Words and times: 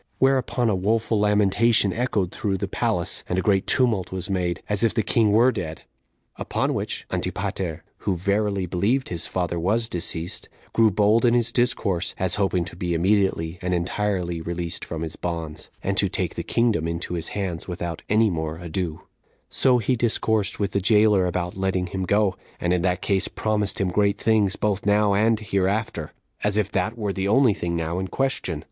Whereupon 0.17 0.67
a 0.67 0.75
woeful 0.75 1.19
lamentation 1.19 1.93
echoed 1.93 2.31
through 2.31 2.57
the 2.57 2.67
palace, 2.67 3.23
and 3.29 3.37
a 3.37 3.41
great 3.43 3.67
tumult 3.67 4.11
was 4.11 4.31
made, 4.31 4.63
as 4.67 4.83
if 4.83 4.95
the 4.95 5.03
king 5.03 5.31
were 5.31 5.51
dead. 5.51 5.83
Upon 6.37 6.73
which 6.73 7.05
Antipater, 7.11 7.83
who 7.99 8.15
verily 8.15 8.65
believed 8.65 9.09
his 9.09 9.27
father 9.27 9.59
was 9.59 9.87
deceased, 9.87 10.49
grew 10.73 10.89
bold 10.89 11.23
in 11.23 11.35
his 11.35 11.51
discourse, 11.51 12.15
as 12.17 12.33
hoping 12.41 12.65
to 12.65 12.75
be 12.75 12.95
immediately 12.95 13.59
and 13.61 13.75
entirely 13.75 14.41
released 14.41 14.83
from 14.83 15.03
his 15.03 15.15
bonds, 15.17 15.69
and 15.83 15.97
to 15.97 16.09
take 16.09 16.33
the 16.33 16.41
kingdom 16.41 16.87
into 16.87 17.13
his 17.13 17.27
hands 17.37 17.67
without 17.67 18.01
any 18.09 18.31
more 18.31 18.57
ado; 18.57 19.03
so 19.49 19.77
he 19.77 19.95
discoursed 19.95 20.59
with 20.59 20.71
the 20.71 20.81
jailer 20.81 21.27
about 21.27 21.55
letting 21.55 21.85
him 21.85 22.05
go, 22.05 22.35
and 22.59 22.73
in 22.73 22.81
that 22.81 23.03
case 23.03 23.27
promised 23.27 23.79
him 23.79 23.89
great 23.89 24.17
things, 24.17 24.55
both 24.55 24.83
now 24.83 25.13
and 25.13 25.39
hereafter, 25.41 26.11
as 26.43 26.57
if 26.57 26.71
that 26.71 26.97
were 26.97 27.13
the 27.13 27.27
only 27.27 27.53
thing 27.53 27.75
now 27.75 27.99
in 27.99 28.07
question. 28.07 28.59